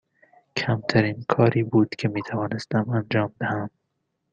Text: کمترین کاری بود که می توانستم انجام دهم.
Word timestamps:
کمترین 0.55 1.25
کاری 1.29 1.63
بود 1.63 1.89
که 1.95 2.07
می 2.07 2.21
توانستم 2.21 2.89
انجام 2.89 3.33
دهم. 3.39 3.69